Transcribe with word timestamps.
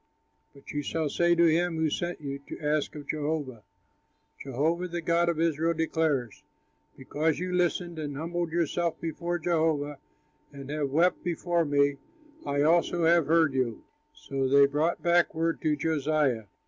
But 0.55 0.71
you 0.71 0.81
shall 0.81 1.09
say 1.09 1.35
to 1.35 1.45
him 1.45 1.75
who 1.77 1.91
sent 1.91 2.21
you 2.21 2.39
to 2.47 2.59
ask 2.59 2.95
of 2.95 3.07
Jehovah, 3.07 3.61
Jehovah 4.39 4.87
the 4.87 4.99
God 4.99 5.29
of 5.29 5.39
Israel 5.39 5.75
declares, 5.75 6.43
Because 6.97 7.37
you 7.37 7.53
listened 7.53 7.99
and 7.99 8.17
humbled 8.17 8.51
yourself 8.51 8.99
before 8.99 9.37
Jehovah 9.37 9.99
and 10.51 10.71
have 10.71 10.89
wept 10.89 11.23
before 11.23 11.65
me, 11.65 11.97
I 12.47 12.63
also 12.63 13.03
have 13.03 13.27
heard 13.27 13.53
you,'" 13.53 13.83
So 14.11 14.47
they 14.47 14.65
brought 14.65 15.03
back 15.03 15.35
word 15.35 15.61
to 15.61 15.75
Josiah. 15.75 16.45